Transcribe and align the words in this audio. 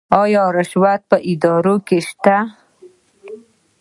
آیا 0.21 0.43
رشوت 0.57 1.01
په 1.09 1.17
ادارو 1.31 1.75
کې 1.87 1.97
شته؟ 2.07 2.37